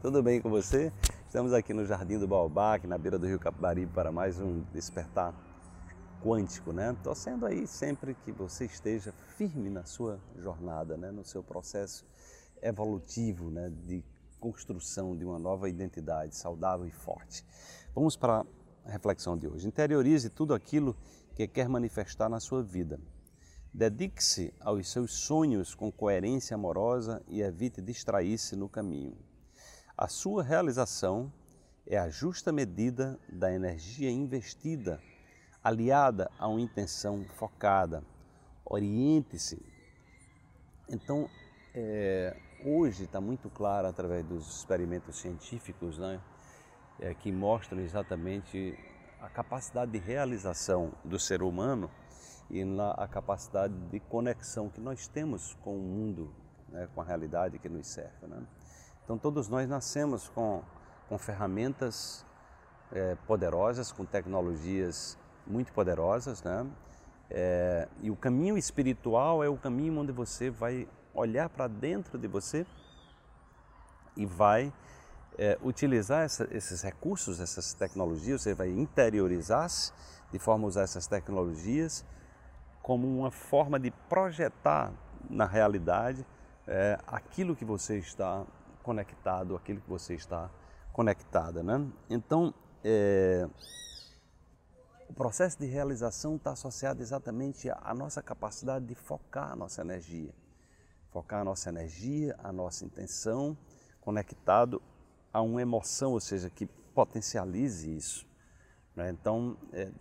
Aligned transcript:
Tudo 0.00 0.22
bem 0.22 0.40
com 0.40 0.48
você? 0.48 0.92
Estamos 1.26 1.52
aqui 1.52 1.74
no 1.74 1.84
Jardim 1.84 2.20
do 2.20 2.28
Baobá, 2.28 2.74
aqui 2.74 2.86
na 2.86 2.96
beira 2.96 3.18
do 3.18 3.26
Rio 3.26 3.36
Capibaribe, 3.36 3.92
para 3.92 4.12
mais 4.12 4.38
um 4.38 4.60
despertar 4.72 5.34
quântico, 6.22 6.72
né? 6.72 6.96
Torcendo 7.02 7.44
aí 7.44 7.66
sempre 7.66 8.14
que 8.14 8.30
você 8.30 8.66
esteja 8.66 9.12
firme 9.36 9.68
na 9.68 9.84
sua 9.84 10.20
jornada, 10.36 10.96
né? 10.96 11.10
no 11.10 11.24
seu 11.24 11.42
processo 11.42 12.06
evolutivo, 12.62 13.50
né? 13.50 13.72
de 13.88 14.04
construção 14.38 15.16
de 15.16 15.24
uma 15.24 15.36
nova 15.36 15.68
identidade 15.68 16.36
saudável 16.36 16.86
e 16.86 16.92
forte. 16.92 17.44
Vamos 17.92 18.16
para 18.16 18.46
a 18.84 18.90
reflexão 18.92 19.36
de 19.36 19.48
hoje. 19.48 19.66
Interiorize 19.66 20.30
tudo 20.30 20.54
aquilo 20.54 20.96
que 21.34 21.48
quer 21.48 21.68
manifestar 21.68 22.28
na 22.28 22.38
sua 22.38 22.62
vida. 22.62 23.00
Dedique-se 23.74 24.54
aos 24.60 24.92
seus 24.92 25.12
sonhos 25.12 25.74
com 25.74 25.90
coerência 25.90 26.54
amorosa 26.54 27.20
e 27.26 27.42
evite 27.42 27.82
distrair-se 27.82 28.54
no 28.54 28.68
caminho. 28.68 29.16
A 30.00 30.06
sua 30.06 30.44
realização 30.44 31.32
é 31.84 31.98
a 31.98 32.08
justa 32.08 32.52
medida 32.52 33.18
da 33.28 33.52
energia 33.52 34.08
investida, 34.08 35.02
aliada 35.62 36.30
a 36.38 36.46
uma 36.46 36.60
intenção 36.60 37.24
focada. 37.34 38.04
Oriente-se. 38.64 39.60
Então, 40.88 41.28
é, 41.74 42.36
hoje 42.64 43.06
está 43.06 43.20
muito 43.20 43.50
claro 43.50 43.88
através 43.88 44.24
dos 44.24 44.58
experimentos 44.58 45.18
científicos, 45.18 45.98
né, 45.98 46.20
é, 47.00 47.12
que 47.12 47.32
mostram 47.32 47.80
exatamente 47.80 48.78
a 49.20 49.28
capacidade 49.28 49.90
de 49.90 49.98
realização 49.98 50.92
do 51.04 51.18
ser 51.18 51.42
humano 51.42 51.90
e 52.48 52.64
na, 52.64 52.92
a 52.92 53.08
capacidade 53.08 53.74
de 53.90 53.98
conexão 53.98 54.68
que 54.68 54.80
nós 54.80 55.08
temos 55.08 55.54
com 55.54 55.76
o 55.76 55.82
mundo, 55.82 56.32
né, 56.68 56.88
com 56.94 57.00
a 57.00 57.04
realidade 57.04 57.58
que 57.58 57.68
nos 57.68 57.88
cerca. 57.88 58.28
Né? 58.28 58.46
Então 59.08 59.16
todos 59.16 59.48
nós 59.48 59.66
nascemos 59.66 60.28
com, 60.28 60.62
com 61.08 61.16
ferramentas 61.16 62.26
é, 62.92 63.16
poderosas, 63.26 63.90
com 63.90 64.04
tecnologias 64.04 65.16
muito 65.46 65.72
poderosas, 65.72 66.42
né? 66.42 66.66
É, 67.30 67.88
e 68.02 68.10
o 68.10 68.16
caminho 68.16 68.58
espiritual 68.58 69.42
é 69.42 69.48
o 69.48 69.56
caminho 69.56 69.98
onde 69.98 70.12
você 70.12 70.50
vai 70.50 70.86
olhar 71.14 71.48
para 71.48 71.66
dentro 71.66 72.18
de 72.18 72.28
você 72.28 72.66
e 74.14 74.26
vai 74.26 74.70
é, 75.38 75.56
utilizar 75.62 76.26
essa, 76.26 76.46
esses 76.50 76.82
recursos, 76.82 77.40
essas 77.40 77.72
tecnologias, 77.72 78.42
você 78.42 78.52
vai 78.52 78.68
interiorizar-se 78.68 79.90
de 80.30 80.38
forma 80.38 80.66
a 80.66 80.68
usar 80.68 80.82
essas 80.82 81.06
tecnologias 81.06 82.04
como 82.82 83.08
uma 83.20 83.30
forma 83.30 83.80
de 83.80 83.90
projetar 83.90 84.92
na 85.30 85.46
realidade 85.46 86.26
é, 86.66 86.98
aquilo 87.06 87.56
que 87.56 87.64
você 87.64 87.96
está 87.96 88.44
conectado 88.88 89.54
aquilo 89.54 89.82
que 89.82 89.88
você 89.90 90.14
está 90.14 90.50
conectada, 90.94 91.62
né? 91.62 91.86
Então, 92.08 92.54
é, 92.82 93.46
o 95.06 95.12
processo 95.12 95.58
de 95.58 95.66
realização 95.66 96.36
está 96.36 96.52
associado 96.52 97.02
exatamente 97.02 97.68
à 97.68 97.92
nossa 97.92 98.22
capacidade 98.22 98.86
de 98.86 98.94
focar 98.94 99.52
a 99.52 99.56
nossa 99.56 99.82
energia, 99.82 100.34
focar 101.10 101.42
a 101.42 101.44
nossa 101.44 101.68
energia, 101.68 102.34
a 102.42 102.50
nossa 102.50 102.86
intenção, 102.86 103.58
conectado 104.00 104.80
a 105.34 105.42
uma 105.42 105.60
emoção, 105.60 106.12
ou 106.12 106.20
seja, 106.20 106.48
que 106.48 106.64
potencialize 106.94 107.94
isso. 107.94 108.26
Né? 108.96 109.10
Então, 109.10 109.54
é, 109.70 109.92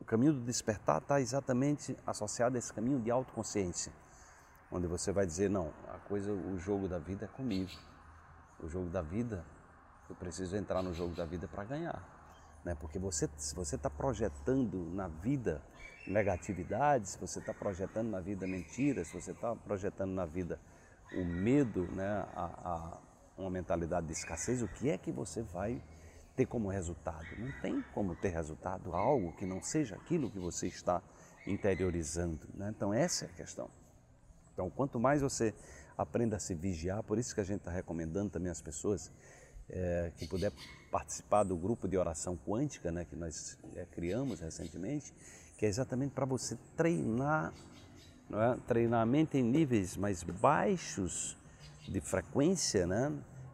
o 0.00 0.04
caminho 0.06 0.32
do 0.32 0.40
despertar 0.40 1.02
está 1.02 1.20
exatamente 1.20 1.94
associado 2.06 2.56
a 2.56 2.58
esse 2.58 2.72
caminho 2.72 3.00
de 3.00 3.10
autoconsciência, 3.10 3.92
onde 4.72 4.86
você 4.86 5.12
vai 5.12 5.26
dizer 5.26 5.50
não, 5.50 5.74
a 5.88 5.98
coisa, 6.08 6.32
o 6.32 6.58
jogo 6.58 6.88
da 6.88 6.98
vida 6.98 7.26
é 7.26 7.28
comigo 7.28 7.90
o 8.62 8.68
jogo 8.68 8.90
da 8.90 9.02
vida, 9.02 9.44
eu 10.08 10.16
preciso 10.16 10.56
entrar 10.56 10.82
no 10.82 10.92
jogo 10.92 11.14
da 11.14 11.24
vida 11.24 11.48
para 11.48 11.64
ganhar. 11.64 12.02
Né? 12.64 12.74
Porque 12.74 12.98
você, 12.98 13.28
se 13.36 13.54
você 13.54 13.76
está 13.76 13.88
projetando 13.88 14.90
na 14.92 15.08
vida 15.08 15.62
negatividade, 16.06 17.10
se 17.10 17.18
você 17.18 17.38
está 17.38 17.54
projetando 17.54 18.10
na 18.10 18.20
vida 18.20 18.46
mentiras, 18.46 19.08
se 19.08 19.14
você 19.14 19.32
está 19.32 19.54
projetando 19.54 20.12
na 20.12 20.26
vida 20.26 20.58
o 21.12 21.24
medo, 21.24 21.90
né? 21.92 22.26
A, 22.34 22.44
a, 22.44 22.98
uma 23.36 23.50
mentalidade 23.50 24.06
de 24.06 24.12
escassez, 24.12 24.62
o 24.62 24.68
que 24.68 24.90
é 24.90 24.98
que 24.98 25.10
você 25.10 25.42
vai 25.42 25.82
ter 26.36 26.46
como 26.46 26.68
resultado? 26.68 27.26
Não 27.38 27.50
tem 27.60 27.82
como 27.94 28.14
ter 28.14 28.28
resultado 28.28 28.94
algo 28.94 29.32
que 29.32 29.46
não 29.46 29.62
seja 29.62 29.96
aquilo 29.96 30.30
que 30.30 30.38
você 30.38 30.66
está 30.66 31.02
interiorizando. 31.46 32.46
Né? 32.54 32.72
Então, 32.74 32.92
essa 32.92 33.24
é 33.24 33.28
a 33.28 33.32
questão. 33.32 33.70
Então, 34.52 34.68
quanto 34.68 35.00
mais 35.00 35.22
você 35.22 35.54
aprenda 36.00 36.36
a 36.36 36.38
se 36.38 36.54
vigiar, 36.54 37.02
por 37.02 37.18
isso 37.18 37.34
que 37.34 37.40
a 37.42 37.44
gente 37.44 37.58
está 37.58 37.70
recomendando 37.70 38.30
também 38.30 38.50
às 38.50 38.62
pessoas 38.62 39.12
é, 39.68 40.10
que 40.16 40.26
puder 40.26 40.50
participar 40.90 41.44
do 41.44 41.56
grupo 41.56 41.86
de 41.86 41.96
oração 41.96 42.36
quântica 42.36 42.90
né, 42.90 43.04
que 43.04 43.14
nós 43.14 43.58
é, 43.76 43.84
criamos 43.84 44.40
recentemente, 44.40 45.12
que 45.58 45.66
é 45.66 45.68
exatamente 45.68 46.12
para 46.12 46.24
você 46.24 46.56
treinar, 46.74 47.52
é? 48.32 48.56
treinar 48.66 49.02
a 49.02 49.06
mente 49.06 49.36
em 49.36 49.42
níveis 49.42 49.96
mais 49.96 50.22
baixos 50.22 51.36
de 51.86 52.00
frequência, 52.00 52.86
né? 52.86 53.12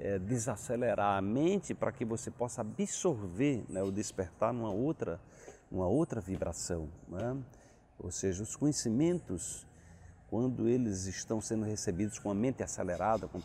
É, 0.00 0.16
desacelerar 0.16 1.18
a 1.18 1.20
mente 1.20 1.74
para 1.74 1.90
que 1.90 2.04
você 2.04 2.30
possa 2.30 2.60
absorver 2.60 3.64
né, 3.68 3.82
o 3.82 3.90
despertar 3.90 4.52
numa 4.52 4.70
outra, 4.70 5.20
numa 5.68 5.88
outra 5.88 6.20
vibração. 6.20 6.88
Né? 7.08 7.36
Ou 7.98 8.08
seja, 8.12 8.44
os 8.44 8.54
conhecimentos 8.54 9.66
quando 10.30 10.68
eles 10.68 11.06
estão 11.06 11.40
sendo 11.40 11.64
recebidos 11.64 12.18
com 12.18 12.30
a 12.30 12.34
mente 12.34 12.62
acelerada, 12.62 13.26
com 13.26 13.40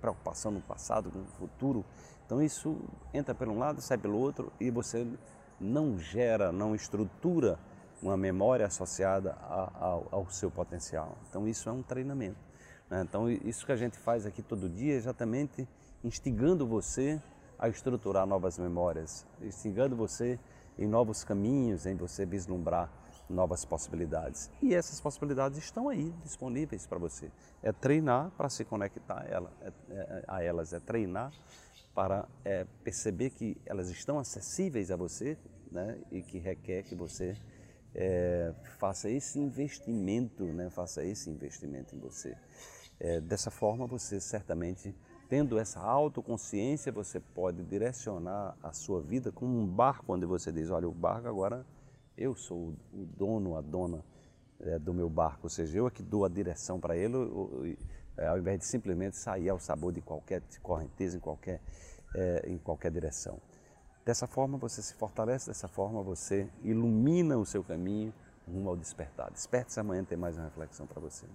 preocupação 0.00 0.50
no 0.50 0.60
passado, 0.60 1.10
no 1.14 1.24
futuro. 1.38 1.84
Então 2.24 2.42
isso 2.42 2.76
entra 3.14 3.34
por 3.34 3.48
um 3.48 3.58
lado, 3.58 3.80
sai 3.80 3.96
pelo 3.96 4.18
outro 4.18 4.52
e 4.60 4.70
você 4.70 5.06
não 5.60 5.98
gera, 5.98 6.50
não 6.50 6.74
estrutura 6.74 7.58
uma 8.02 8.16
memória 8.16 8.66
associada 8.66 9.34
ao, 9.34 10.08
ao 10.10 10.30
seu 10.30 10.50
potencial. 10.50 11.16
Então 11.28 11.46
isso 11.46 11.68
é 11.68 11.72
um 11.72 11.82
treinamento. 11.82 12.38
Né? 12.90 13.02
Então 13.02 13.30
isso 13.30 13.64
que 13.64 13.72
a 13.72 13.76
gente 13.76 13.96
faz 13.96 14.26
aqui 14.26 14.42
todo 14.42 14.68
dia 14.68 14.94
é 14.94 14.96
exatamente 14.96 15.66
instigando 16.02 16.66
você 16.66 17.20
a 17.58 17.68
estruturar 17.68 18.26
novas 18.26 18.58
memórias, 18.58 19.24
instigando 19.40 19.96
você 19.96 20.38
em 20.78 20.86
novos 20.86 21.24
caminhos, 21.24 21.86
em 21.86 21.96
você 21.96 22.26
vislumbrar 22.26 22.90
novas 23.28 23.64
possibilidades. 23.64 24.50
E 24.62 24.74
essas 24.74 25.00
possibilidades 25.00 25.58
estão 25.58 25.88
aí 25.88 26.12
disponíveis 26.22 26.86
para 26.86 26.98
você. 26.98 27.30
É 27.62 27.72
treinar 27.72 28.30
para 28.36 28.48
se 28.48 28.64
conectar 28.64 29.22
a, 29.22 29.24
ela, 29.24 29.52
é, 29.60 29.72
é, 29.90 30.24
a 30.28 30.42
elas, 30.42 30.72
é 30.72 30.80
treinar 30.80 31.32
para 31.94 32.28
é, 32.44 32.66
perceber 32.84 33.30
que 33.30 33.56
elas 33.64 33.88
estão 33.90 34.18
acessíveis 34.18 34.90
a 34.90 34.96
você 34.96 35.36
né, 35.70 35.98
e 36.10 36.22
que 36.22 36.38
requer 36.38 36.82
que 36.82 36.94
você 36.94 37.34
é, 37.94 38.52
faça 38.78 39.08
esse 39.08 39.38
investimento, 39.38 40.44
né, 40.44 40.68
faça 40.70 41.02
esse 41.02 41.30
investimento 41.30 41.96
em 41.96 41.98
você. 41.98 42.36
É, 43.00 43.20
dessa 43.20 43.50
forma, 43.50 43.86
você 43.86 44.20
certamente, 44.20 44.94
tendo 45.28 45.58
essa 45.58 45.80
autoconsciência, 45.80 46.92
você 46.92 47.18
pode 47.18 47.62
direcionar 47.64 48.56
a 48.62 48.72
sua 48.72 49.00
vida 49.00 49.32
como 49.32 49.58
um 49.58 49.66
barco 49.66 50.12
onde 50.12 50.26
você 50.26 50.52
diz, 50.52 50.70
olha, 50.70 50.88
o 50.88 50.92
barco 50.92 51.28
agora 51.28 51.64
eu 52.16 52.34
sou 52.34 52.74
o 52.92 53.06
dono, 53.16 53.56
a 53.56 53.60
dona 53.60 54.04
é, 54.60 54.78
do 54.78 54.94
meu 54.94 55.08
barco, 55.08 55.40
ou 55.44 55.50
seja, 55.50 55.78
eu 55.78 55.86
é 55.86 55.90
que 55.90 56.02
dou 56.02 56.24
a 56.24 56.28
direção 56.28 56.80
para 56.80 56.96
ele, 56.96 57.76
é, 58.16 58.26
ao 58.26 58.38
invés 58.38 58.58
de 58.58 58.64
simplesmente 58.64 59.16
sair 59.16 59.48
ao 59.48 59.58
sabor 59.58 59.92
de 59.92 60.00
qualquer 60.00 60.42
correnteza, 60.62 61.16
em 61.16 61.20
qualquer, 61.20 61.60
é, 62.14 62.44
em 62.48 62.58
qualquer 62.58 62.90
direção. 62.90 63.38
Dessa 64.04 64.26
forma 64.26 64.56
você 64.56 64.80
se 64.80 64.94
fortalece, 64.94 65.48
dessa 65.48 65.68
forma 65.68 66.02
você 66.02 66.48
ilumina 66.62 67.36
o 67.36 67.44
seu 67.44 67.62
caminho 67.62 68.14
rumo 68.46 68.70
ao 68.70 68.76
despertar. 68.76 69.30
Desperte-se 69.32 69.80
amanhã, 69.80 70.04
tem 70.04 70.16
mais 70.16 70.36
uma 70.36 70.44
reflexão 70.44 70.86
para 70.86 71.00
você. 71.00 71.26